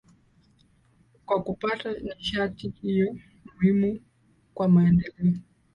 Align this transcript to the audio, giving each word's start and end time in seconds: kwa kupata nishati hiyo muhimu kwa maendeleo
kwa 1.25 1.41
kupata 1.43 1.93
nishati 1.93 2.69
hiyo 2.81 3.17
muhimu 3.45 3.99
kwa 4.53 4.67
maendeleo 4.67 5.35